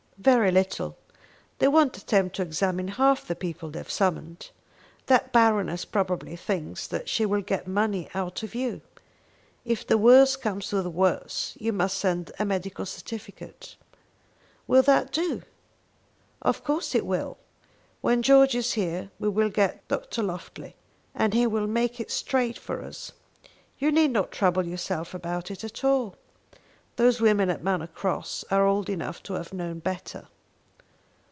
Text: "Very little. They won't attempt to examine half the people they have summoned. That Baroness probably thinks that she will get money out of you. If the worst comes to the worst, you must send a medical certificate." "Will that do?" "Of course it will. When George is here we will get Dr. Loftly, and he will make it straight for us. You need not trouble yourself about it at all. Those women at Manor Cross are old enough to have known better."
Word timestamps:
"Very 0.17 0.51
little. 0.51 0.99
They 1.57 1.67
won't 1.67 1.97
attempt 1.97 2.35
to 2.35 2.43
examine 2.43 2.89
half 2.89 3.25
the 3.25 3.35
people 3.35 3.71
they 3.71 3.79
have 3.79 3.89
summoned. 3.89 4.51
That 5.07 5.33
Baroness 5.33 5.83
probably 5.83 6.35
thinks 6.35 6.85
that 6.89 7.09
she 7.09 7.25
will 7.25 7.41
get 7.41 7.65
money 7.65 8.07
out 8.13 8.43
of 8.43 8.53
you. 8.53 8.81
If 9.65 9.87
the 9.87 9.97
worst 9.97 10.39
comes 10.39 10.67
to 10.67 10.83
the 10.83 10.91
worst, 10.91 11.59
you 11.59 11.73
must 11.73 11.97
send 11.97 12.31
a 12.37 12.45
medical 12.45 12.85
certificate." 12.85 13.75
"Will 14.67 14.83
that 14.83 15.11
do?" 15.11 15.41
"Of 16.43 16.63
course 16.63 16.93
it 16.93 17.07
will. 17.07 17.39
When 18.01 18.21
George 18.21 18.53
is 18.53 18.73
here 18.73 19.09
we 19.17 19.27
will 19.27 19.49
get 19.49 19.87
Dr. 19.87 20.21
Loftly, 20.21 20.75
and 21.15 21.33
he 21.33 21.47
will 21.47 21.65
make 21.65 21.99
it 21.99 22.11
straight 22.11 22.59
for 22.59 22.83
us. 22.83 23.11
You 23.79 23.91
need 23.91 24.11
not 24.11 24.31
trouble 24.31 24.67
yourself 24.67 25.15
about 25.15 25.49
it 25.49 25.63
at 25.63 25.83
all. 25.83 26.15
Those 26.97 27.21
women 27.21 27.49
at 27.49 27.63
Manor 27.63 27.87
Cross 27.87 28.43
are 28.51 28.67
old 28.67 28.89
enough 28.89 29.23
to 29.23 29.33
have 29.33 29.53
known 29.53 29.79
better." 29.79 30.27